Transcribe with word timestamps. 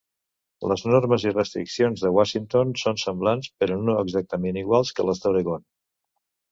Les 0.69 0.83
normes 0.91 1.25
i 1.31 1.33
restriccions 1.35 2.05
de 2.05 2.11
Washington 2.17 2.73
són 2.85 2.99
semblants, 3.05 3.53
però 3.65 3.81
no 3.87 4.01
exactament 4.07 4.61
iguals, 4.67 4.97
que 5.01 5.11
les 5.11 5.27
d'Oregon. 5.27 5.69